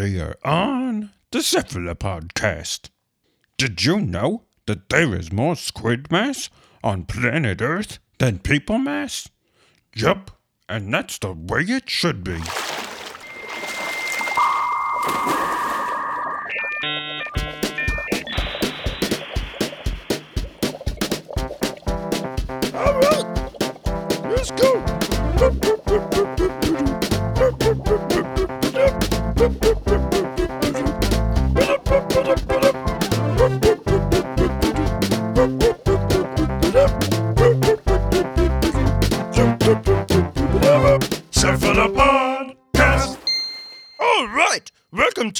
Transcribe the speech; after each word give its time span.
Earlier 0.00 0.34
on 0.42 1.10
the 1.30 1.40
Cephalopodcast. 1.40 2.88
Did 3.58 3.84
you 3.84 4.00
know 4.00 4.44
that 4.64 4.88
there 4.88 5.14
is 5.14 5.30
more 5.30 5.56
squid 5.56 6.10
mass 6.10 6.48
on 6.82 7.04
planet 7.04 7.60
Earth 7.60 7.98
than 8.16 8.38
people 8.38 8.78
mass? 8.78 9.28
Yup, 9.94 10.30
and 10.70 10.94
that's 10.94 11.18
the 11.18 11.34
way 11.34 11.64
it 11.64 11.90
should 11.90 12.24
be. 12.24 12.40
All 22.72 22.94
right, 23.00 23.26
let's 24.30 24.50
go. 24.52 24.80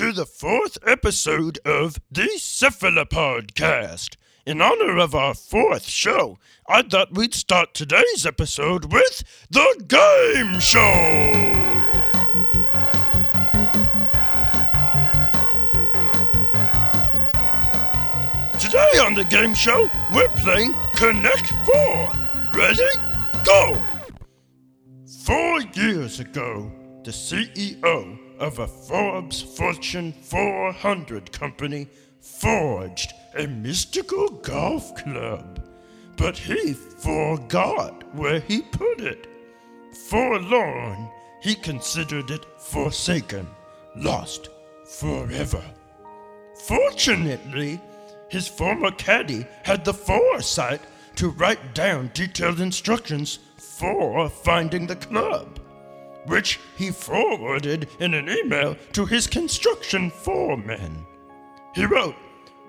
To 0.01 0.13
the 0.13 0.25
fourth 0.25 0.79
episode 0.87 1.59
of 1.63 2.01
the 2.11 2.31
Cephalopodcast. 2.39 4.17
In 4.47 4.63
honor 4.63 4.97
of 4.97 5.15
our 5.15 5.35
fourth 5.35 5.87
show, 5.87 6.39
I 6.67 6.81
thought 6.81 7.13
we'd 7.13 7.35
start 7.35 7.75
today's 7.75 8.25
episode 8.25 8.91
with 8.91 9.23
the 9.51 9.85
game 9.87 10.59
show. 10.59 11.50
Today 18.61 18.99
on 19.03 19.15
the 19.15 19.25
game 19.25 19.55
show, 19.55 19.89
we're 20.15 20.29
playing 20.29 20.75
Connect 20.93 21.47
4. 21.47 22.11
Ready? 22.55 22.83
Go! 23.43 23.75
Four 25.25 25.63
years 25.73 26.21
ago, 26.21 26.71
the 27.03 27.11
CEO 27.11 28.19
of 28.39 28.59
a 28.59 28.67
Forbes 28.67 29.41
Fortune 29.41 30.13
400 30.13 31.33
company 31.33 31.89
forged 32.21 33.15
a 33.35 33.47
mystical 33.47 34.29
golf 34.29 34.95
club. 34.95 35.67
But 36.19 36.37
he 36.37 36.75
forgot 36.75 38.15
where 38.15 38.41
he 38.41 38.61
put 38.61 39.01
it. 39.01 39.27
Forlorn, 40.11 41.09
he 41.41 41.55
considered 41.55 42.31
it 42.31 42.45
forsaken, 42.59 43.49
lost 43.97 44.51
forever. 44.85 45.65
Fortunately, 46.67 47.81
his 48.31 48.49
former 48.49 48.93
caddy 48.93 49.45
had 49.65 49.85
the 49.85 49.93
foresight 49.93 50.81
to 51.17 51.31
write 51.31 51.75
down 51.75 52.11
detailed 52.15 52.61
instructions 52.61 53.41
for 53.59 54.29
finding 54.31 54.87
the 54.87 54.97
club, 54.97 55.59
which 56.27 56.61
he 56.77 56.91
forwarded 56.91 57.89
in 57.99 58.15
an 58.15 58.31
email 58.31 58.77
to 58.93 59.05
his 59.05 59.27
construction 59.27 60.11
foreman. 60.11 61.05
He 61.75 61.85
wrote, 61.85 62.17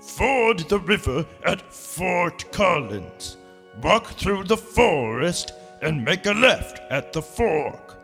Ford 0.01 0.59
the 0.67 0.79
river 0.79 1.25
at 1.45 1.71
Fort 1.71 2.51
Collins, 2.51 3.37
walk 3.81 4.07
through 4.13 4.45
the 4.45 4.57
forest 4.57 5.53
and 5.81 6.03
make 6.03 6.25
a 6.25 6.33
left 6.33 6.79
at 6.89 7.13
the 7.13 7.21
fork. 7.21 7.97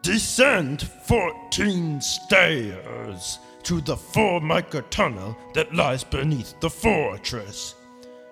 Descend 0.00 0.82
14 0.82 2.00
stairs 2.00 3.38
to 3.64 3.80
the 3.80 3.96
Formica 3.96 4.82
tunnel 4.90 5.36
that 5.54 5.74
lies 5.74 6.04
beneath 6.04 6.58
the 6.60 6.70
fortress. 6.70 7.74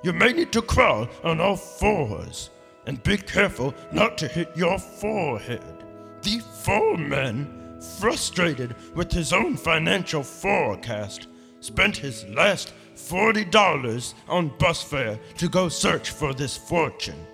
You 0.03 0.13
may 0.13 0.33
need 0.33 0.53
to 0.53 0.63
crawl 0.63 1.09
on 1.23 1.41
all 1.41 1.57
fours, 1.57 2.51
and 2.87 3.03
be 3.03 3.17
careful 3.17 3.75
not 3.93 4.17
to 4.19 4.29
hit 4.29 4.57
your 4.57 4.79
forehead. 4.79 5.85
The 6.23 6.41
foreman, 6.63 7.79
frustrated 7.99 8.75
with 8.95 9.13
his 9.13 9.33
own 9.33 9.57
financial 9.57 10.23
forecast, 10.23 11.29
spent 11.61 11.97
his 11.97 12.25
last 12.29 12.73
$40 12.97 14.15
on 14.29 14.53
bus 14.59 14.83
fare 14.83 15.19
to 15.39 15.49
go 15.49 15.69
search 15.69 16.11
for 16.11 16.35
this 16.35 16.57
fortune. 16.57 17.27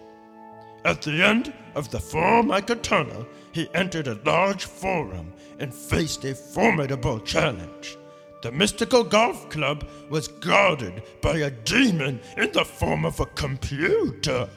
At 0.87 1.03
the 1.03 1.21
end 1.21 1.53
of 1.75 1.91
the 1.91 1.99
Formica 1.99 2.77
tunnel, 2.77 3.27
he 3.51 3.69
entered 3.75 4.07
a 4.07 4.21
large 4.25 4.67
forum 4.67 5.33
and 5.59 5.75
faced 5.75 6.25
a 6.25 6.33
formidable 6.33 7.19
challenge. 7.19 7.99
The 8.43 8.53
mystical 8.53 9.03
golf 9.03 9.51
club 9.51 9.85
was 10.11 10.29
guarded 10.29 11.03
by 11.21 11.39
a 11.39 11.51
demon 11.51 12.21
in 12.37 12.53
the 12.53 12.65
form 12.65 13.05
of 13.05 13.19
a 13.19 13.27
computer. 13.27 14.49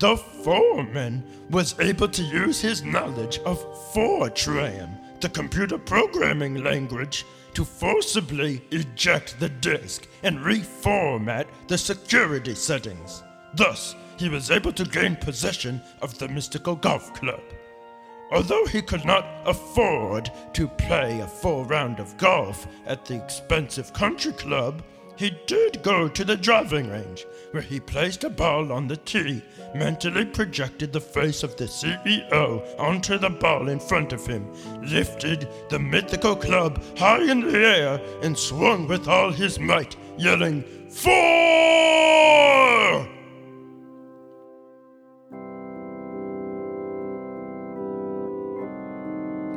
The 0.00 0.16
foreman 0.16 1.22
was 1.48 1.78
able 1.78 2.08
to 2.08 2.24
use 2.24 2.60
his 2.60 2.82
knowledge 2.82 3.38
of 3.46 3.64
Fortran, 3.94 5.20
the 5.20 5.28
computer 5.28 5.78
programming 5.78 6.64
language, 6.64 7.24
to 7.54 7.64
forcibly 7.64 8.62
eject 8.72 9.38
the 9.38 9.48
disk 9.48 10.08
and 10.24 10.40
reformat 10.40 11.46
the 11.68 11.78
security 11.78 12.56
settings. 12.56 13.22
Thus, 13.54 13.94
he 14.18 14.28
was 14.28 14.50
able 14.50 14.72
to 14.72 14.84
gain 14.84 15.16
possession 15.16 15.80
of 16.02 16.18
the 16.18 16.28
mystical 16.28 16.74
golf 16.76 17.12
club. 17.14 17.42
Although 18.32 18.66
he 18.66 18.82
could 18.82 19.04
not 19.04 19.26
afford 19.44 20.30
to 20.54 20.66
play 20.66 21.20
a 21.20 21.26
full 21.26 21.64
round 21.64 22.00
of 22.00 22.16
golf 22.16 22.66
at 22.86 23.04
the 23.04 23.14
expensive 23.14 23.92
country 23.92 24.32
club, 24.32 24.82
he 25.16 25.30
did 25.46 25.82
go 25.82 26.08
to 26.08 26.24
the 26.24 26.36
driving 26.36 26.90
range, 26.90 27.24
where 27.52 27.62
he 27.62 27.80
placed 27.80 28.24
a 28.24 28.28
ball 28.28 28.70
on 28.70 28.86
the 28.86 28.98
tee, 28.98 29.42
mentally 29.74 30.26
projected 30.26 30.92
the 30.92 31.00
face 31.00 31.42
of 31.42 31.56
the 31.56 31.64
CEO 31.64 32.62
onto 32.78 33.16
the 33.16 33.30
ball 33.30 33.68
in 33.68 33.80
front 33.80 34.12
of 34.12 34.26
him, 34.26 34.52
lifted 34.82 35.48
the 35.70 35.78
mythical 35.78 36.36
club 36.36 36.82
high 36.98 37.22
in 37.22 37.40
the 37.40 37.58
air, 37.58 38.00
and 38.22 38.36
swung 38.36 38.86
with 38.86 39.08
all 39.08 39.30
his 39.30 39.58
might, 39.58 39.96
yelling, 40.18 40.62
Four! 40.90 41.85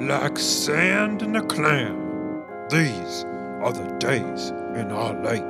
Like 0.09 0.39
sand 0.39 1.21
in 1.21 1.35
a 1.35 1.43
clam, 1.43 2.43
these 2.71 3.25
are 3.61 3.71
the 3.71 3.95
days 3.99 4.49
in 4.75 4.91
our 4.91 5.13
lake. 5.23 5.43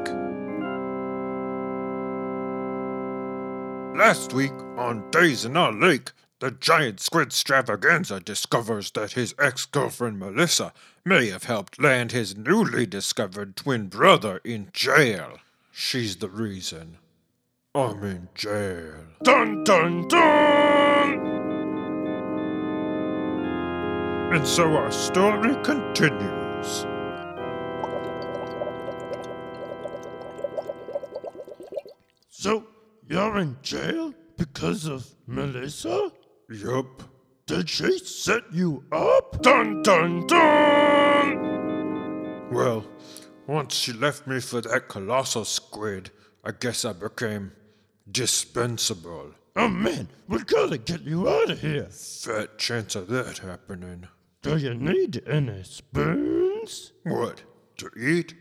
Last 3.97 4.33
week 4.33 4.51
on 4.75 5.09
Days 5.11 5.45
in 5.45 5.55
Our 5.55 5.71
Lake, 5.71 6.11
the 6.39 6.51
giant 6.51 6.97
Squidstravaganza 6.97 8.25
discovers 8.25 8.91
that 8.91 9.13
his 9.13 9.33
ex 9.39 9.65
girlfriend 9.65 10.19
Melissa 10.19 10.73
may 11.05 11.29
have 11.29 11.45
helped 11.45 11.81
land 11.81 12.11
his 12.11 12.35
newly 12.35 12.85
discovered 12.85 13.55
twin 13.55 13.87
brother 13.87 14.41
in 14.43 14.71
jail. 14.73 15.37
She's 15.71 16.17
the 16.17 16.27
reason. 16.27 16.97
I'm 17.73 18.03
in 18.03 18.27
jail. 18.35 19.05
Dun 19.23 19.63
dun 19.63 20.09
dun! 20.09 20.88
And 24.31 24.45
so 24.47 24.75
our 24.75 24.91
story 24.91 25.55
continues. 25.63 26.85
So, 32.29 32.67
you're 33.07 33.39
in 33.39 33.57
jail 33.63 34.13
because 34.37 34.85
of 34.85 35.09
Melissa? 35.25 36.11
Yup. 36.47 37.01
Did 37.47 37.67
she 37.69 37.97
set 37.97 38.43
you 38.53 38.83
up? 38.91 39.41
Dun 39.41 39.81
dun 39.81 40.27
dun! 40.27 41.39
Well, 42.51 42.85
once 43.47 43.73
she 43.75 43.93
left 43.93 44.27
me 44.27 44.39
for 44.39 44.61
that 44.61 44.89
colossal 44.89 45.43
squid, 45.43 46.11
I 46.43 46.51
guess 46.51 46.85
I 46.85 46.93
became 46.93 47.51
dispensable. 48.11 49.31
Oh 49.55 49.69
man, 49.69 50.07
we 50.27 50.43
gotta 50.43 50.77
get 50.77 51.01
you 51.01 51.27
out 51.27 51.49
of 51.49 51.59
here. 51.59 51.87
Fat 51.89 52.59
chance 52.59 52.95
of 52.95 53.07
that 53.07 53.39
happening. 53.39 54.07
Do 54.41 54.55
you 54.55 54.73
need 54.73 55.21
any 55.27 55.63
spoons? 55.63 56.93
What? 57.03 57.43
To 57.77 57.89
eat? 57.99 58.35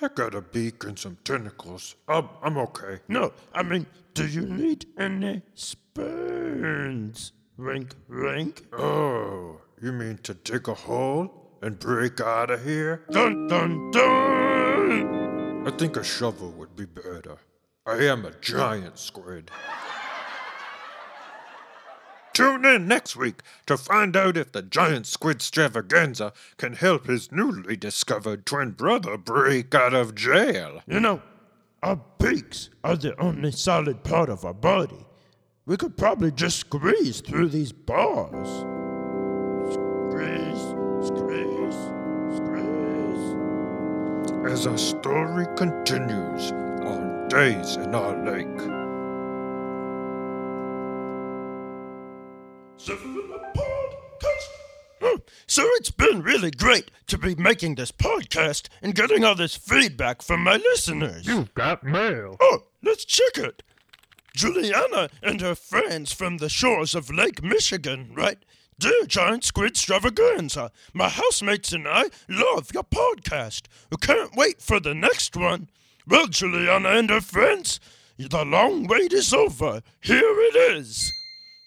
I 0.00 0.06
got 0.06 0.32
a 0.32 0.40
beak 0.40 0.84
and 0.84 0.96
some 0.96 1.18
tentacles. 1.24 1.96
I'm, 2.06 2.28
I'm 2.40 2.56
okay. 2.58 3.00
No, 3.08 3.32
I 3.52 3.64
mean, 3.64 3.86
do 4.14 4.28
you 4.28 4.42
need 4.42 4.86
any 4.96 5.42
spoons? 5.54 7.32
Wink, 7.58 7.94
wink. 8.08 8.62
Oh, 8.72 9.60
you 9.82 9.90
mean 9.90 10.18
to 10.22 10.34
dig 10.34 10.68
a 10.68 10.74
hole 10.74 11.58
and 11.62 11.80
break 11.80 12.20
out 12.20 12.52
of 12.52 12.64
here? 12.64 13.04
Dun 13.10 13.48
dun 13.48 13.90
dun! 13.90 15.66
I 15.66 15.70
think 15.72 15.96
a 15.96 16.04
shovel 16.04 16.52
would 16.52 16.76
be 16.76 16.84
better. 16.84 17.38
I 17.86 18.04
am 18.04 18.24
a 18.24 18.30
giant 18.40 18.98
squid. 19.00 19.50
Tune 22.34 22.64
in 22.64 22.88
next 22.88 23.14
week 23.14 23.42
to 23.66 23.76
find 23.76 24.16
out 24.16 24.36
if 24.36 24.50
the 24.50 24.60
giant 24.60 25.06
Squidstravaganza 25.06 26.34
can 26.56 26.72
help 26.74 27.06
his 27.06 27.30
newly 27.30 27.76
discovered 27.76 28.44
twin 28.44 28.72
brother 28.72 29.16
break 29.16 29.72
out 29.72 29.94
of 29.94 30.16
jail. 30.16 30.82
You 30.88 30.98
know, 30.98 31.22
our 31.80 32.00
beaks 32.18 32.70
are 32.82 32.96
the 32.96 33.16
only 33.20 33.52
solid 33.52 34.02
part 34.02 34.28
of 34.28 34.44
our 34.44 34.52
body. 34.52 35.06
We 35.64 35.76
could 35.76 35.96
probably 35.96 36.32
just 36.32 36.58
squeeze 36.58 37.20
through 37.20 37.50
these 37.50 37.70
bars. 37.70 38.48
Squeeze, 39.72 40.62
squeeze, 41.06 41.78
squeeze. 42.34 43.34
As 44.52 44.66
our 44.66 44.76
story 44.76 45.46
continues 45.56 46.50
on 46.50 47.28
Days 47.28 47.76
in 47.76 47.94
Our 47.94 48.24
Lake. 48.24 48.83
So 55.46 55.62
it's 55.74 55.90
been 55.90 56.22
really 56.22 56.50
great 56.50 56.90
to 57.06 57.16
be 57.16 57.34
making 57.36 57.76
this 57.76 57.92
podcast 57.92 58.68
and 58.82 58.94
getting 58.94 59.22
all 59.24 59.36
this 59.36 59.54
feedback 59.54 60.20
from 60.20 60.42
my 60.42 60.56
listeners. 60.56 61.26
You've 61.26 61.54
got 61.54 61.84
mail. 61.84 62.36
Oh, 62.40 62.64
let's 62.82 63.04
check 63.04 63.38
it. 63.38 63.62
Juliana 64.34 65.10
and 65.22 65.40
her 65.40 65.54
friends 65.54 66.12
from 66.12 66.38
the 66.38 66.48
shores 66.48 66.94
of 66.94 67.08
Lake 67.08 67.42
Michigan 67.42 68.10
right? 68.14 68.38
Dear 68.78 69.04
Giant 69.06 69.44
Squidstravaganza, 69.44 70.70
my 70.92 71.08
housemates 71.08 71.72
and 71.72 71.86
I 71.86 72.06
love 72.28 72.72
your 72.74 72.82
podcast. 72.82 73.66
We 73.90 73.98
can't 73.98 74.34
wait 74.34 74.60
for 74.60 74.80
the 74.80 74.94
next 74.94 75.36
one. 75.36 75.68
Well, 76.08 76.26
Juliana 76.26 76.88
and 76.88 77.10
her 77.10 77.20
friends, 77.20 77.78
the 78.18 78.44
long 78.44 78.88
wait 78.88 79.12
is 79.12 79.32
over. 79.32 79.82
Here 80.00 80.18
it 80.20 80.56
is. 80.56 81.12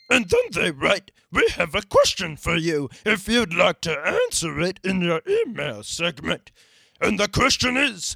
And 0.09 0.29
then 0.29 0.39
they 0.51 0.71
write, 0.71 1.11
We 1.31 1.47
have 1.55 1.75
a 1.75 1.81
question 1.81 2.37
for 2.37 2.55
you 2.55 2.89
if 3.05 3.27
you'd 3.27 3.53
like 3.53 3.81
to 3.81 3.99
answer 3.99 4.59
it 4.61 4.79
in 4.83 5.01
your 5.01 5.21
email 5.27 5.83
segment. 5.83 6.51
And 6.99 7.19
the 7.19 7.27
question 7.27 7.77
is 7.77 8.15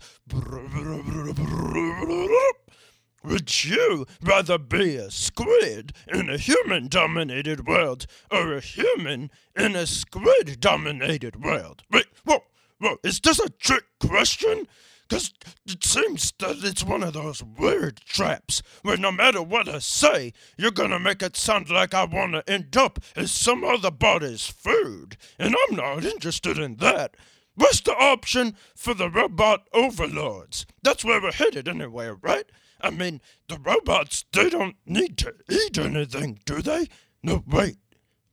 Would 3.23 3.63
you 3.63 4.05
rather 4.23 4.57
be 4.57 4.95
a 4.95 5.11
squid 5.11 5.93
in 6.07 6.29
a 6.29 6.37
human 6.37 6.87
dominated 6.87 7.67
world 7.67 8.07
or 8.31 8.53
a 8.53 8.61
human 8.61 9.29
in 9.55 9.75
a 9.75 9.85
squid 9.85 10.59
dominated 10.59 11.43
world? 11.43 11.83
Wait, 11.91 12.07
whoa, 12.25 12.43
whoa, 12.79 12.97
is 13.03 13.19
this 13.19 13.39
a 13.39 13.49
trick 13.49 13.83
question? 13.99 14.67
Because 15.11 15.33
it 15.65 15.83
seems 15.83 16.31
that 16.39 16.63
it's 16.63 16.85
one 16.85 17.03
of 17.03 17.11
those 17.11 17.43
weird 17.43 17.97
traps 17.97 18.61
where 18.81 18.95
no 18.95 19.11
matter 19.11 19.43
what 19.43 19.67
I 19.67 19.79
say, 19.79 20.31
you're 20.57 20.71
gonna 20.71 21.01
make 21.01 21.21
it 21.21 21.35
sound 21.35 21.69
like 21.69 21.93
I 21.93 22.05
wanna 22.05 22.45
end 22.47 22.77
up 22.77 22.97
as 23.13 23.29
some 23.29 23.65
other 23.65 23.91
body's 23.91 24.47
food. 24.47 25.17
And 25.37 25.53
I'm 25.67 25.75
not 25.75 26.05
interested 26.05 26.57
in 26.57 26.77
that. 26.77 27.17
What's 27.55 27.81
the 27.81 27.93
option 27.93 28.55
for 28.73 28.93
the 28.93 29.09
robot 29.09 29.67
overlords? 29.73 30.65
That's 30.81 31.03
where 31.03 31.21
we're 31.21 31.33
headed 31.33 31.67
anyway, 31.67 32.11
right? 32.21 32.49
I 32.79 32.89
mean, 32.89 33.19
the 33.49 33.59
robots, 33.59 34.23
they 34.31 34.49
don't 34.49 34.77
need 34.85 35.17
to 35.17 35.33
eat 35.49 35.77
anything, 35.77 36.39
do 36.45 36.61
they? 36.61 36.87
No, 37.21 37.43
wait. 37.45 37.75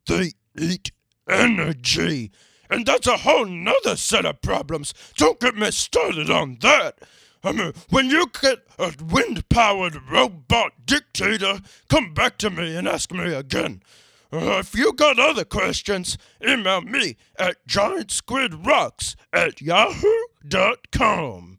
They 0.06 0.34
eat 0.56 0.92
energy. 1.28 2.30
And 2.70 2.84
that's 2.86 3.06
a 3.06 3.16
whole 3.18 3.46
nother 3.46 3.96
set 3.96 4.26
of 4.26 4.42
problems. 4.42 4.94
Don't 5.16 5.40
get 5.40 5.56
me 5.56 5.70
started 5.70 6.30
on 6.30 6.58
that. 6.60 6.98
I 7.42 7.52
mean, 7.52 7.72
when 7.90 8.10
you 8.10 8.26
get 8.40 8.58
a 8.78 8.92
wind 9.10 9.48
powered 9.48 9.96
robot 10.10 10.72
dictator, 10.84 11.60
come 11.88 12.12
back 12.12 12.36
to 12.38 12.50
me 12.50 12.76
and 12.76 12.88
ask 12.88 13.12
me 13.12 13.32
again. 13.32 13.82
Uh, 14.30 14.58
if 14.58 14.74
you 14.74 14.92
got 14.92 15.18
other 15.18 15.44
questions, 15.44 16.18
email 16.46 16.82
me 16.82 17.16
at 17.38 17.56
giantsquidrocks 17.66 19.14
at 19.32 19.60
yahoo.com. 19.62 21.58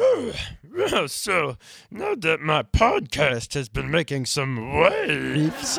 So 1.08 1.56
now 1.90 2.14
that 2.14 2.40
my 2.40 2.62
podcast 2.62 3.52
has 3.54 3.68
been 3.68 3.90
making 3.90 4.24
some 4.26 4.78
waves, 4.78 5.78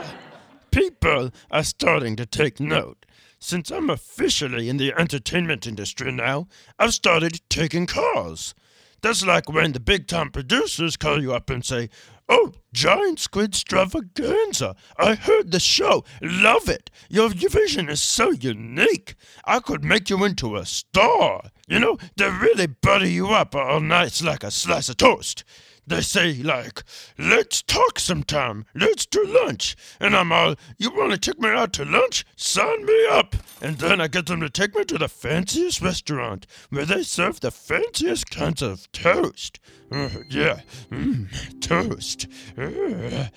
people 0.71 1.31
are 1.49 1.63
starting 1.63 2.15
to 2.15 2.25
take 2.25 2.59
note. 2.59 3.05
Since 3.39 3.71
I'm 3.71 3.89
officially 3.89 4.69
in 4.69 4.77
the 4.77 4.93
entertainment 4.93 5.65
industry 5.65 6.11
now, 6.11 6.47
I've 6.77 6.93
started 6.93 7.41
taking 7.49 7.87
calls. 7.87 8.53
That's 9.01 9.25
like 9.25 9.51
when 9.51 9.71
the 9.71 9.79
big 9.79 10.07
time 10.07 10.29
producers 10.29 10.95
call 10.95 11.21
you 11.21 11.33
up 11.33 11.49
and 11.49 11.65
say, 11.65 11.89
Oh, 12.29 12.53
Giant 12.71 13.17
Squidstravaganza. 13.17 14.75
I 14.97 15.15
heard 15.15 15.51
the 15.51 15.59
show. 15.59 16.05
Love 16.21 16.69
it. 16.69 16.89
Your 17.09 17.27
vision 17.27 17.89
is 17.89 18.01
so 18.01 18.31
unique. 18.31 19.15
I 19.43 19.59
could 19.59 19.83
make 19.83 20.09
you 20.09 20.23
into 20.23 20.55
a 20.55 20.65
star. 20.65 21.49
You 21.67 21.79
know, 21.79 21.97
they 22.15 22.29
really 22.29 22.67
butter 22.67 23.07
you 23.07 23.29
up 23.29 23.53
all 23.53 23.81
night 23.81 24.21
like 24.21 24.45
a 24.45 24.51
slice 24.51 24.87
of 24.87 24.95
toast. 24.97 25.43
They 25.91 25.99
say, 25.99 26.35
like, 26.35 26.83
let's 27.17 27.61
talk 27.61 27.99
sometime. 27.99 28.65
Let's 28.73 29.05
do 29.05 29.25
lunch. 29.25 29.75
And 29.99 30.15
I'm 30.15 30.31
all, 30.31 30.55
you 30.77 30.89
want 30.89 31.11
to 31.11 31.17
take 31.17 31.37
me 31.37 31.49
out 31.49 31.73
to 31.73 31.83
lunch? 31.83 32.23
Sign 32.37 32.85
me 32.85 33.07
up. 33.07 33.35
And 33.61 33.77
then 33.77 33.99
I 33.99 34.07
get 34.07 34.27
them 34.27 34.39
to 34.39 34.49
take 34.49 34.73
me 34.73 34.85
to 34.85 34.97
the 34.97 35.09
fanciest 35.09 35.81
restaurant 35.81 36.47
where 36.69 36.85
they 36.85 37.03
serve 37.03 37.41
the 37.41 37.51
fanciest 37.51 38.29
kinds 38.29 38.61
of 38.61 38.89
toast. 38.93 39.59
Uh, 39.91 40.07
yeah, 40.29 40.61
mm, 40.89 41.59
toast. 41.59 42.25
Uh. 42.57 43.27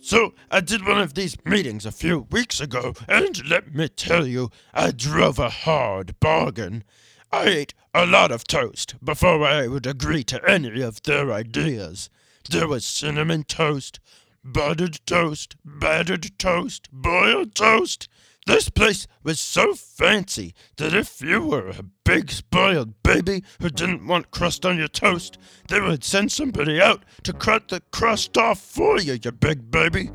So 0.00 0.34
I 0.48 0.60
did 0.60 0.86
one 0.86 1.00
of 1.00 1.14
these 1.14 1.36
meetings 1.44 1.84
a 1.84 1.90
few 1.90 2.28
weeks 2.30 2.60
ago, 2.60 2.94
and 3.08 3.44
let 3.48 3.74
me 3.74 3.88
tell 3.88 4.28
you, 4.28 4.52
I 4.72 4.92
drove 4.92 5.40
a 5.40 5.50
hard 5.50 6.20
bargain. 6.20 6.84
I 7.32 7.48
ate 7.48 7.74
a 7.96 8.04
lot 8.04 8.30
of 8.30 8.44
toast 8.44 8.94
before 9.02 9.42
I 9.42 9.66
would 9.68 9.86
agree 9.86 10.22
to 10.24 10.46
any 10.46 10.82
of 10.82 11.02
their 11.04 11.32
ideas. 11.32 12.10
There 12.50 12.68
was 12.68 12.84
cinnamon 12.84 13.44
toast, 13.44 14.00
buttered 14.44 15.00
toast, 15.06 15.56
battered 15.64 16.38
toast, 16.38 16.90
boiled 16.92 17.54
toast. 17.54 18.06
This 18.46 18.68
place 18.68 19.06
was 19.22 19.40
so 19.40 19.72
fancy 19.72 20.52
that 20.76 20.92
if 20.92 21.22
you 21.22 21.40
were 21.40 21.70
a 21.70 21.84
big 22.04 22.30
spoiled 22.30 23.02
baby 23.02 23.42
who 23.62 23.70
didn't 23.70 24.06
want 24.06 24.30
crust 24.30 24.66
on 24.66 24.76
your 24.76 24.88
toast, 24.88 25.38
they 25.68 25.80
would 25.80 26.04
send 26.04 26.30
somebody 26.30 26.78
out 26.78 27.02
to 27.22 27.32
cut 27.32 27.68
the 27.68 27.80
crust 27.92 28.36
off 28.36 28.60
for 28.60 29.00
you, 29.00 29.18
you 29.24 29.32
big 29.32 29.70
baby. 29.70 30.10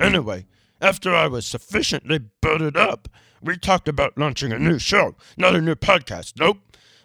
Anyway, 0.00 0.46
after 0.80 1.14
I 1.14 1.28
was 1.28 1.46
sufficiently 1.46 2.18
buttered 2.42 2.76
up, 2.76 3.08
we 3.40 3.56
talked 3.56 3.88
about 3.88 4.18
launching 4.18 4.52
a 4.52 4.58
new 4.58 4.80
show, 4.80 5.14
not 5.36 5.54
a 5.54 5.60
new 5.62 5.76
podcast. 5.76 6.32
Nope. 6.36 6.58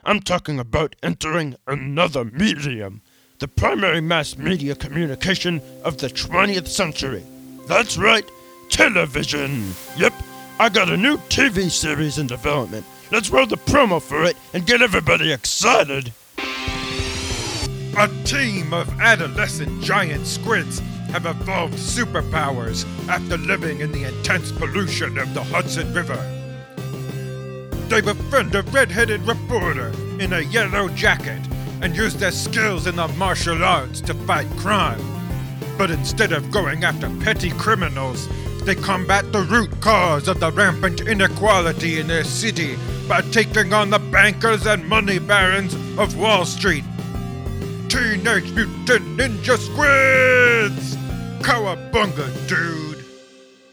I'm 0.07 0.19
talking 0.19 0.59
about 0.59 0.95
entering 1.01 1.55
another 1.65 2.25
medium, 2.25 3.01
the 3.39 3.47
primary 3.47 4.01
mass 4.01 4.37
media 4.37 4.75
communication 4.75 5.61
of 5.83 5.97
the 5.97 6.09
20th 6.09 6.67
century. 6.67 7.23
That's 7.67 7.97
right, 7.97 8.23
television. 8.69 9.73
Yep, 9.97 10.13
I 10.59 10.69
got 10.69 10.91
a 10.91 10.97
new 10.97 11.17
TV 11.29 11.71
series 11.71 12.19
in 12.19 12.27
development. 12.27 12.85
Let's 13.11 13.31
roll 13.31 13.47
the 13.47 13.57
promo 13.57 13.99
for 13.99 14.23
it 14.23 14.37
and 14.53 14.67
get 14.67 14.83
everybody 14.83 15.33
excited. 15.33 16.13
A 17.97 18.07
team 18.25 18.73
of 18.73 18.87
adolescent 18.99 19.81
giant 19.81 20.27
squids 20.27 20.79
have 21.09 21.25
evolved 21.25 21.75
superpowers 21.75 22.85
after 23.07 23.37
living 23.37 23.79
in 23.79 23.91
the 23.91 24.03
intense 24.03 24.51
pollution 24.51 25.17
of 25.17 25.33
the 25.33 25.43
Hudson 25.43 25.91
River. 25.93 26.34
They 27.89 28.01
befriend 28.01 28.55
a 28.55 28.63
red-headed 28.63 29.21
reporter 29.21 29.91
in 30.19 30.33
a 30.33 30.41
yellow 30.41 30.89
jacket 30.89 31.41
and 31.81 31.95
use 31.95 32.15
their 32.15 32.31
skills 32.31 32.87
in 32.87 32.95
the 32.95 33.07
martial 33.09 33.63
arts 33.63 34.01
to 34.01 34.13
fight 34.13 34.49
crime. 34.57 34.99
But 35.77 35.91
instead 35.91 36.31
of 36.31 36.49
going 36.49 36.83
after 36.83 37.09
petty 37.19 37.51
criminals, 37.51 38.27
they 38.63 38.73
combat 38.73 39.31
the 39.31 39.43
root 39.43 39.79
cause 39.81 40.27
of 40.27 40.39
the 40.39 40.51
rampant 40.51 41.01
inequality 41.01 41.99
in 41.99 42.07
their 42.07 42.23
city 42.23 42.75
by 43.07 43.21
taking 43.21 43.71
on 43.71 43.91
the 43.91 43.99
bankers 43.99 44.65
and 44.65 44.87
money 44.89 45.19
barons 45.19 45.75
of 45.99 46.17
Wall 46.17 46.45
Street. 46.45 46.83
Teenage 47.87 48.51
Mutant 48.53 49.05
Ninja 49.15 49.57
Squids! 49.59 50.95
Cowabunga, 51.45 52.47
dude! 52.47 53.05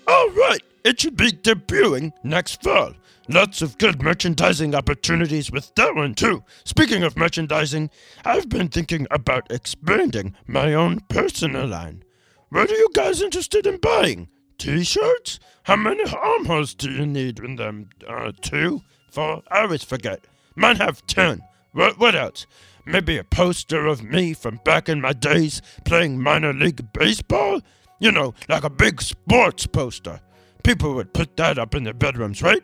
All 0.07 0.29
right, 0.31 0.63
it 0.85 1.01
should 1.01 1.17
be 1.17 1.33
debuting 1.33 2.13
next 2.23 2.63
fall. 2.63 2.93
Lots 3.29 3.63
of 3.63 3.79
good 3.79 4.03
merchandising 4.03 4.75
opportunities 4.75 5.51
with 5.51 5.73
that 5.77 5.95
one, 5.95 6.15
too. 6.15 6.43
Speaking 6.65 7.05
of 7.05 7.17
merchandising, 7.17 7.89
I've 8.25 8.49
been 8.49 8.69
thinking 8.69 9.07
about 9.11 9.51
expanding 9.51 10.35
my 10.47 10.75
own 10.75 11.01
personal 11.09 11.67
line. 11.67 12.03
What 12.49 12.71
are 12.71 12.77
you 12.77 12.89
guys 12.93 13.23
interested 13.23 13.67
in 13.67 13.79
buying? 13.79 14.29
T 14.59 14.83
shirts? 14.83 15.39
How 15.65 15.77
many 15.77 16.03
armholes 16.13 16.75
do 16.75 16.91
you 16.91 17.07
need 17.07 17.39
in 17.39 17.57
them? 17.57 17.91
Uh, 18.07 18.33
two? 18.41 18.83
Four? 19.11 19.43
I 19.51 19.61
always 19.61 19.85
forget. 19.85 20.27
Mine 20.57 20.77
have 20.77 21.07
ten. 21.07 21.43
What, 21.73 21.99
what 21.99 22.15
else? 22.15 22.47
Maybe 22.85 23.17
a 23.17 23.25
poster 23.25 23.87
of 23.87 24.03
me 24.03 24.35
from 24.35 24.61
back 24.65 24.89
in 24.89 25.01
my 25.01 25.13
days 25.13 25.63
playing 25.85 26.21
minor 26.21 26.53
league 26.53 26.93
baseball? 26.93 27.61
You 28.01 28.11
know, 28.11 28.35
like 28.49 28.65
a 28.65 28.71
big 28.71 29.01
sports 29.01 29.67
poster. 29.67 30.21
People 30.65 30.95
would 30.95 31.15
put 31.15 31.37
that 31.37 31.59
up 31.59 31.75
in 31.75 31.85
their 31.85 31.95
bedrooms, 31.95 32.43
right? 32.43 32.63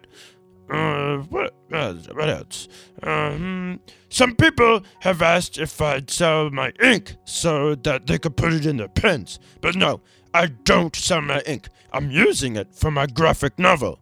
Uh, 0.70 1.18
what, 1.30 1.54
uh, 1.72 1.94
what 2.12 2.28
else? 2.28 2.68
Um, 3.02 3.80
some 4.10 4.36
people 4.36 4.82
have 5.00 5.22
asked 5.22 5.58
if 5.58 5.80
I'd 5.80 6.10
sell 6.10 6.50
my 6.50 6.72
ink 6.82 7.16
so 7.24 7.74
that 7.74 8.06
they 8.06 8.18
could 8.18 8.36
put 8.36 8.52
it 8.52 8.66
in 8.66 8.76
their 8.76 8.88
pens. 8.88 9.38
But 9.60 9.76
no, 9.76 10.00
I 10.34 10.46
don't 10.46 10.94
sell 10.94 11.22
my 11.22 11.40
ink. 11.46 11.68
I'm 11.92 12.10
using 12.10 12.56
it 12.56 12.74
for 12.74 12.90
my 12.90 13.06
graphic 13.06 13.58
novel. 13.58 14.00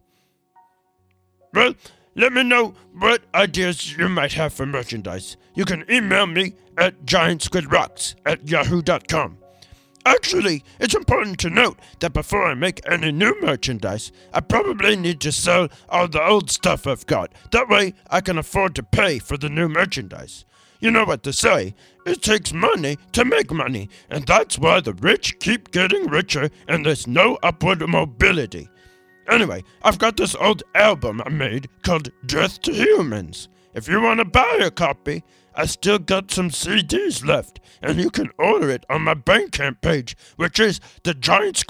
Well, 1.55 1.75
let 2.15 2.33
me 2.33 2.43
know 2.43 2.75
what 2.99 3.23
ideas 3.35 3.97
you 3.97 4.09
might 4.09 4.33
have 4.33 4.53
for 4.53 4.67
merchandise. 4.67 5.37
You 5.55 5.65
can 5.65 5.85
email 5.91 6.27
me 6.27 6.55
at 6.77 7.05
giantsquidrocks 7.05 8.17
at 8.27 8.49
yahoo.com. 8.49 9.39
Actually, 10.07 10.63
it's 10.79 10.95
important 10.95 11.37
to 11.41 11.51
note 11.51 11.81
that 11.99 12.13
before 12.13 12.47
I 12.47 12.55
make 12.55 12.81
any 12.89 13.11
new 13.11 13.35
merchandise, 13.43 14.13
I 14.33 14.39
probably 14.41 14.95
need 14.95 15.21
to 15.23 15.33
sell 15.33 15.69
all 15.89 16.07
the 16.07 16.25
old 16.25 16.49
stuff 16.49 16.87
I've 16.87 17.07
got. 17.07 17.33
That 17.51 17.69
way, 17.69 17.93
I 18.09 18.21
can 18.21 18.39
afford 18.39 18.77
to 18.77 18.85
pay 18.85 19.19
for 19.19 19.37
the 19.37 19.49
new 19.49 19.69
merchandise. 19.69 20.45
You 20.79 20.93
know 20.93 21.05
what 21.05 21.25
to 21.25 21.33
say. 21.33 21.75
It 22.07 22.23
takes 22.23 22.53
money 22.53 22.99
to 23.15 23.25
make 23.25 23.51
money, 23.51 23.89
and 24.09 24.25
that's 24.25 24.61
why 24.61 24.79
the 24.79 24.93
rich 24.93 25.41
keep 25.41 25.73
getting 25.73 26.07
richer 26.07 26.51
and 26.69 26.87
there's 26.87 27.09
no 27.09 27.37
upward 27.43 27.81
mobility. 27.89 28.69
Anyway, 29.29 29.65
I've 29.83 29.99
got 29.99 30.17
this 30.17 30.37
old 30.37 30.63
album 30.77 31.21
I 31.27 31.31
made 31.31 31.69
called 31.83 32.13
Death 32.27 32.63
to 32.63 32.73
Humans. 32.73 33.49
If 33.77 33.87
you 33.89 34.01
want 34.01 34.21
to 34.21 34.25
buy 34.25 34.61
a 34.63 34.71
copy, 34.71 35.23
I 35.55 35.67
still 35.67 35.99
got 35.99 36.31
some 36.31 36.49
CDs 36.49 37.23
left, 37.23 37.61
and 37.83 37.99
you 37.99 38.09
can 38.09 38.31
order 38.39 38.71
it 38.71 38.87
on 38.89 39.03
my 39.03 39.13
Bandcamp 39.13 39.83
page, 39.83 40.17
which 40.37 40.59
is 40.59 40.81
the 41.03 41.13
Giant 41.13 41.63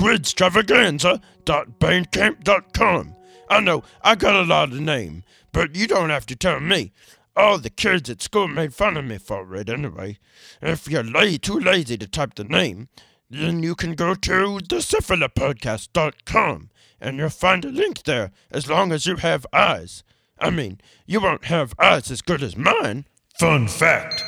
I 3.49 3.61
know, 3.61 3.83
I 4.03 4.15
got 4.15 4.37
a 4.37 4.43
lot 4.43 4.71
of 4.71 4.79
name, 4.81 5.25
but 5.51 5.75
you 5.75 5.89
don't 5.89 6.11
have 6.11 6.27
to 6.27 6.37
tell 6.37 6.61
me. 6.61 6.93
All 7.35 7.59
the 7.59 7.71
kids 7.71 8.09
at 8.09 8.23
school 8.23 8.47
made 8.47 8.73
fun 8.73 8.97
of 8.97 9.05
me 9.05 9.19
for 9.19 9.57
it 9.57 9.69
anyway. 9.69 10.21
If 10.63 10.89
you're 10.89 11.03
la- 11.03 11.39
too 11.43 11.59
lazy 11.59 11.99
to 11.99 12.07
type 12.07 12.37
the 12.37 12.45
name, 12.45 12.87
then 13.29 13.65
you 13.65 13.75
can 13.75 13.97
go 13.97 14.15
to 14.15 14.31
thecephalopodcast.com 14.31 16.71
and 17.01 17.19
you'll 17.19 17.31
find 17.31 17.65
a 17.65 17.69
link 17.69 18.05
there 18.05 18.31
as 18.53 18.71
long 18.71 18.93
as 18.93 19.07
you 19.07 19.17
have 19.17 19.45
eyes. 19.53 20.05
I 20.39 20.51
mean, 20.51 20.81
you 21.07 21.21
won't 21.21 21.47
have 21.47 21.75
eyes 21.79 22.11
as 22.11 22.23
good 22.23 22.43
as 22.43 22.57
mine. 22.57 23.07
Fun 23.39 23.69
fact 23.69 24.23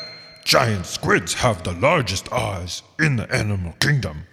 giant 0.49 0.87
squids 0.87 1.35
have 1.35 1.62
the 1.62 1.73
largest 1.73 2.33
eyes 2.33 2.83
in 2.99 3.17
the 3.17 3.31
animal 3.31 3.75
kingdom. 3.81 4.25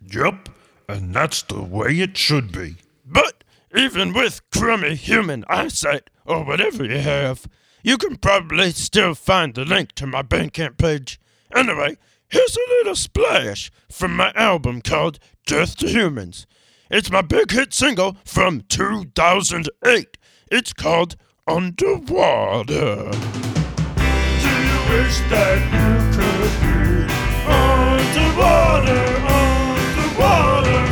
Yup, 0.00 0.48
and 0.88 1.14
that's 1.14 1.42
the 1.42 1.62
way 1.62 1.90
it 2.00 2.16
should 2.16 2.50
be. 2.50 2.76
But 3.04 3.44
even 3.76 4.14
with 4.14 4.40
crummy 4.50 4.94
human 4.94 5.44
eyesight, 5.46 6.08
or 6.24 6.44
whatever 6.44 6.86
you 6.86 6.98
have, 6.98 7.46
you 7.82 7.98
can 7.98 8.16
probably 8.16 8.70
still 8.70 9.14
find 9.14 9.54
the 9.54 9.66
link 9.66 9.92
to 9.96 10.06
my 10.06 10.22
Bandcamp 10.22 10.78
page. 10.78 11.20
Anyway, 11.54 11.98
here's 12.28 12.56
a 12.56 12.70
little 12.78 12.96
splash 12.96 13.70
from 13.90 14.16
my 14.16 14.32
album 14.34 14.80
called 14.80 15.18
Death 15.46 15.76
to 15.76 15.88
Humans. 15.88 16.46
It's 16.90 17.10
my 17.10 17.20
big 17.20 17.50
hit 17.50 17.74
single 17.74 18.16
from 18.24 18.62
2008. 18.70 20.16
It's 20.50 20.72
called 20.74 21.16
Underwater. 21.46 23.10
Do 23.10 24.50
you 24.68 24.78
wish 24.92 25.18
that 25.32 25.58
you 25.72 25.88
could 26.12 26.52
be 26.60 27.08
underwater, 27.48 29.04
underwater? 29.24 30.82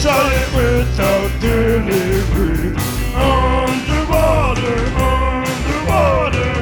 Try 0.00 0.22
it 0.38 0.50
without 0.54 1.30
delivery. 1.40 2.70
Underwater, 3.18 4.78
underwater. 5.02 6.52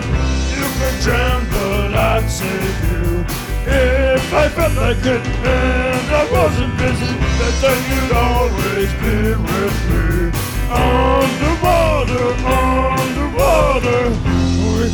You 0.57 0.65
could 0.81 0.97
drown, 1.05 1.45
but 1.53 1.93
I'd 1.95 2.27
save 2.29 2.79
you. 2.91 3.25
If 3.67 4.33
I 4.33 4.49
felt 4.49 4.75
like 4.77 5.05
it 5.05 5.27
and 5.45 6.11
I 6.11 6.25
wasn't 6.33 6.73
busy, 6.79 7.13
then 7.61 7.79
you'd 7.91 8.13
always 8.17 8.91
be 8.95 9.37
with 9.37 9.77
me. 9.91 10.33
Underwater, 10.71 11.10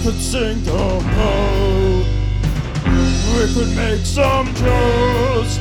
could 0.06 0.22
sink 0.22 0.64
a 0.68 0.70
boat. 1.16 2.06
We 3.34 3.42
could 3.54 3.74
make 3.74 4.06
some 4.06 4.46
toast. 4.54 5.60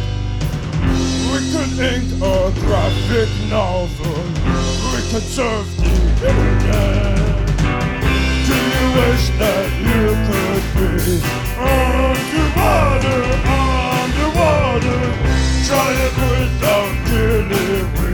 We 1.32 1.40
could 1.52 1.74
ink 1.80 2.14
a 2.22 2.54
graphic 2.62 3.30
novel. 3.50 4.22
We 4.94 5.02
could 5.10 5.24
surf 5.24 5.66
the 5.78 5.94
internet. 6.30 7.48
Do 8.46 8.56
you 8.74 8.86
wish 9.00 9.26
that 9.42 9.68
you 9.90 10.14
could 10.30 10.66
be 10.78 11.18
underwater, 11.58 13.22
underwater? 13.98 15.02
Try 15.66 15.90
it 16.06 16.16
without 16.22 16.94
delivery. 17.08 18.05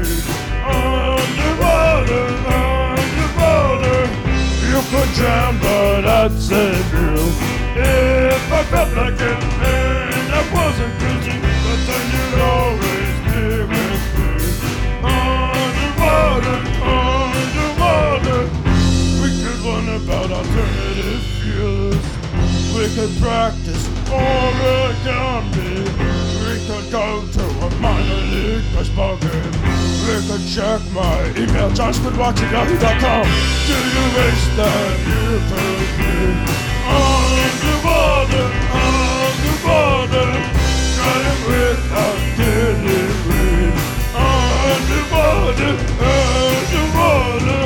But 6.22 6.32
I'd 6.32 6.40
save 6.40 6.94
you. 6.94 7.14
If 7.82 8.52
I 8.52 8.64
felt 8.66 8.96
like 8.96 9.14
it 9.14 9.44
and 9.66 10.32
I 10.32 10.44
wasn't 10.54 10.94
busy, 11.00 11.36
but 11.64 11.80
then 11.88 12.04
you'd 12.14 12.42
always 12.54 13.14
be 13.26 13.42
with 13.72 14.06
me. 14.18 14.34
Underwater, 15.02 16.58
underwater. 17.02 18.42
We 19.22 19.30
could 19.42 19.60
learn 19.66 19.88
about 20.02 20.30
alternative 20.32 21.24
fuels. 21.42 22.06
We 22.76 22.84
could 22.96 23.14
practice 23.22 23.88
origami. 24.10 25.74
We 26.46 26.54
could 26.68 26.92
go 26.92 27.26
to 27.36 27.44
a 27.66 27.70
minor 27.82 28.22
league 28.32 28.66
baseball 28.76 29.18
game. 29.18 29.61
We 30.02 30.16
could 30.28 30.46
check 30.48 30.82
my 30.94 31.18
email, 31.38 31.70
johnsquidwatch@yahoo.com. 31.78 33.26
Do 33.68 33.76
you 33.94 34.06
wish 34.18 34.44
that 34.58 34.94
you 35.08 35.24
could 35.50 35.90
be 35.98 36.16
underwater, 36.90 38.48
underwater? 38.86 40.30
Try 40.96 41.18
it 41.32 41.40
without 41.48 42.20
delivery. 42.36 43.70
Underwater, 44.72 45.74
underwater. 46.12 47.66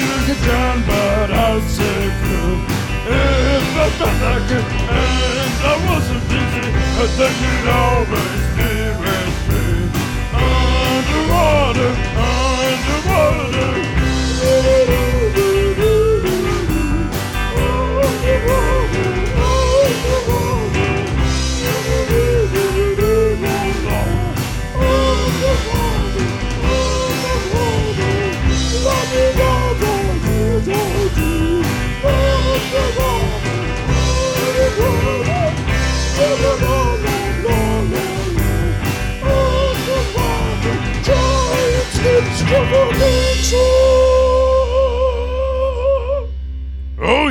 You 0.00 0.12
can 0.26 0.38
drown, 0.44 0.78
but 0.86 1.28
I'll 1.30 1.62
save 1.76 2.18
you. 2.30 2.44
If 3.06 3.66
I 3.76 3.88
felt 3.98 4.16
like 4.26 4.50
it 4.58 4.66
and 4.98 5.54
I 5.70 5.74
wasn't 5.88 6.24
busy, 6.28 6.66
but 6.96 7.10
then 7.18 7.34
you'd 7.42 7.68
always 7.82 8.42
be 8.58 8.72
with 9.00 9.19
me. 11.30 12.39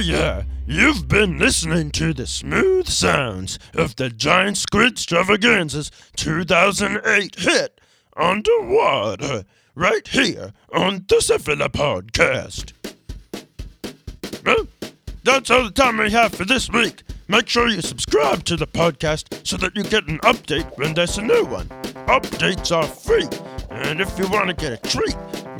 Yeah. 0.02 0.44
You've 0.66 1.08
been 1.08 1.38
listening 1.38 1.92
to 1.92 2.14
the 2.14 2.26
smooth 2.26 2.88
sounds 2.88 3.60
of 3.74 3.98
the 3.98 4.10
Giant 4.10 4.56
Squidstravaganza's 4.56 5.92
2008 6.16 7.36
hit, 7.36 7.82
Underwater, 8.16 9.44
right 9.76 10.08
here 10.08 10.54
on 10.74 11.06
the 11.08 11.16
Cephalopodcast. 11.16 12.74
Well, 14.46 14.68
that's 15.24 15.52
all 15.52 15.66
the 15.66 15.72
time 15.72 15.98
we 15.98 16.12
have 16.12 16.34
for 16.34 16.46
this 16.46 16.70
week. 16.70 17.04
Make 17.28 17.50
sure 17.50 17.68
you 17.68 17.82
subscribe 17.82 18.46
to 18.46 18.56
the 18.56 18.68
podcast 18.68 19.46
so 19.46 19.58
that 19.58 19.76
you 19.76 19.84
get 19.84 20.08
an 20.08 20.20
update 20.20 20.78
when 20.78 20.94
there's 20.94 21.18
a 21.18 21.22
new 21.22 21.46
one. 21.46 21.68
Updates 22.08 22.76
are 22.76 22.88
free, 22.88 23.28
and 23.70 24.00
if 24.00 24.18
you 24.18 24.30
want 24.30 24.48
to 24.48 24.54
get 24.54 24.72
a 24.72 24.78
treat 24.90 25.16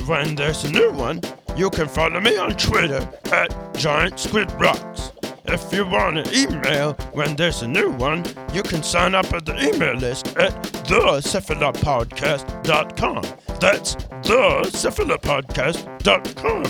when 0.06 0.34
there's 0.34 0.64
a 0.64 0.70
new 0.70 0.90
one, 0.92 1.20
you 1.56 1.70
can 1.70 1.88
follow 1.88 2.20
me 2.20 2.36
on 2.36 2.50
Twitter 2.56 3.08
at 3.32 3.54
Giant 3.74 4.18
Squid 4.18 4.50
Rocks. 4.52 5.12
if 5.46 5.72
you 5.72 5.86
want 5.86 6.18
an 6.18 6.26
email 6.34 6.92
when 7.12 7.34
there's 7.36 7.62
a 7.62 7.68
new 7.68 7.90
one, 7.90 8.24
you 8.52 8.62
can 8.62 8.82
sign 8.82 9.14
up 9.14 9.32
at 9.32 9.46
the 9.46 9.56
email 9.68 9.94
list 9.94 10.36
at 10.36 10.52
thecephalopodcast.com. 10.62 13.22
That's 13.60 13.94
thecephalopodcast.com. 13.96 16.64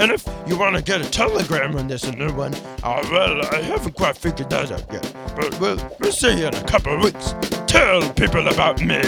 And 0.00 0.12
if 0.12 0.24
you 0.46 0.56
want 0.56 0.76
to 0.76 0.82
get 0.82 1.00
a 1.00 1.10
telegram 1.10 1.72
when 1.72 1.88
there's 1.88 2.04
a 2.04 2.12
new 2.12 2.30
one, 2.32 2.54
uh, 2.84 3.02
well, 3.10 3.44
I 3.46 3.60
haven't 3.62 3.96
quite 3.96 4.16
figured 4.16 4.48
that 4.50 4.70
out 4.70 4.84
yet. 4.92 5.12
But 5.34 5.58
we'll, 5.58 5.76
we'll 5.98 6.12
see 6.12 6.38
you 6.38 6.46
in 6.46 6.54
a 6.54 6.62
couple 6.64 6.94
of 6.94 7.02
weeks. 7.02 7.34
Tell 7.66 8.08
people 8.12 8.46
about 8.46 8.80
me. 8.80 9.00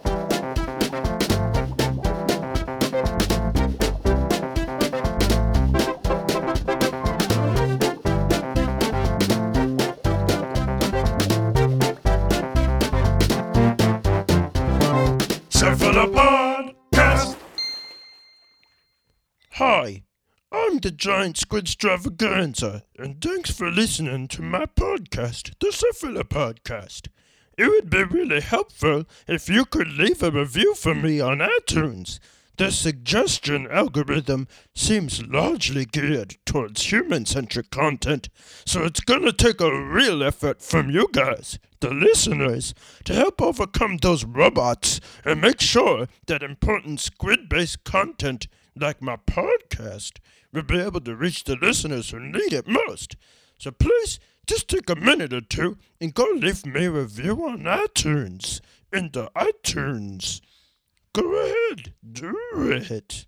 the 20.86 20.92
Giant 20.92 21.34
Squidstravaganza, 21.34 22.82
and 22.96 23.20
thanks 23.20 23.50
for 23.50 23.72
listening 23.72 24.28
to 24.28 24.40
my 24.40 24.66
podcast, 24.66 25.52
the 25.58 25.72
Cephalopodcast. 25.72 27.08
It 27.58 27.66
would 27.66 27.90
be 27.90 28.04
really 28.04 28.40
helpful 28.40 29.04
if 29.26 29.48
you 29.48 29.64
could 29.64 29.88
leave 29.88 30.22
a 30.22 30.30
review 30.30 30.76
for 30.76 30.94
me 30.94 31.20
on 31.20 31.38
iTunes. 31.38 32.20
The 32.56 32.70
suggestion 32.70 33.66
algorithm 33.68 34.46
seems 34.76 35.26
largely 35.26 35.86
geared 35.86 36.36
towards 36.46 36.92
human 36.92 37.26
centric 37.26 37.70
content, 37.70 38.28
so 38.64 38.84
it's 38.84 39.00
gonna 39.00 39.32
take 39.32 39.60
a 39.60 39.82
real 39.82 40.22
effort 40.22 40.62
from 40.62 40.88
you 40.90 41.08
guys, 41.10 41.58
the 41.80 41.90
listeners, 41.90 42.74
to 43.06 43.12
help 43.12 43.42
overcome 43.42 43.96
those 43.96 44.24
robots 44.24 45.00
and 45.24 45.40
make 45.40 45.60
sure 45.60 46.06
that 46.28 46.44
important 46.44 47.00
squid 47.00 47.48
based 47.48 47.82
content, 47.82 48.46
like 48.76 49.02
my 49.02 49.16
podcast, 49.16 50.18
will 50.52 50.62
be 50.62 50.80
able 50.80 51.00
to 51.00 51.16
reach 51.16 51.44
the 51.44 51.56
listeners 51.56 52.10
who 52.10 52.20
need 52.20 52.52
it 52.52 52.68
most. 52.68 53.16
So 53.58 53.70
please 53.70 54.20
just 54.46 54.68
take 54.68 54.88
a 54.88 54.94
minute 54.94 55.32
or 55.32 55.40
two 55.40 55.78
and 56.00 56.14
go 56.14 56.24
leave 56.34 56.64
me 56.66 56.84
a 56.84 56.90
review 56.90 57.46
on 57.46 57.62
iTunes. 57.62 58.60
In 58.92 59.10
the 59.12 59.30
iTunes. 59.36 60.40
Go 61.12 61.34
ahead, 61.34 61.92
do 62.12 62.36
it. 62.54 63.26